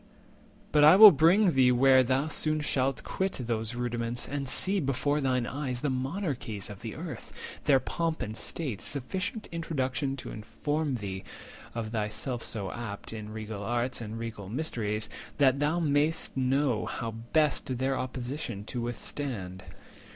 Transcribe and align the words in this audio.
But 0.71 0.83
I 0.83 0.95
will 0.95 1.11
bring 1.11 1.51
thee 1.51 1.71
where 1.71 2.01
thou 2.01 2.25
soon 2.25 2.59
shalt 2.59 3.03
quit 3.03 3.33
Those 3.33 3.75
rudiments, 3.75 4.27
and 4.27 4.49
see 4.49 4.79
before 4.79 5.21
thine 5.21 5.45
eyes 5.45 5.81
The 5.81 5.91
monarchies 5.91 6.71
of 6.71 6.81
the 6.81 6.95
Earth, 6.95 7.31
their 7.65 7.79
pomp 7.79 8.23
and 8.23 8.35
state— 8.35 8.81
Sufficient 8.81 9.47
introduction 9.51 10.15
to 10.17 10.31
inform 10.31 10.95
Thee, 10.95 11.23
of 11.75 11.89
thyself 11.89 12.41
so 12.41 12.71
apt, 12.71 13.13
in 13.13 13.31
regal 13.31 13.61
arts, 13.61 14.01
And 14.01 14.17
regal 14.17 14.49
mysteries; 14.49 15.07
that 15.37 15.59
thou 15.59 15.79
may'st 15.79 16.35
know 16.35 16.87
How 16.87 17.11
best 17.11 17.77
their 17.77 17.95
opposition 17.95 18.63
to 18.63 18.81
withstand." 18.81 19.61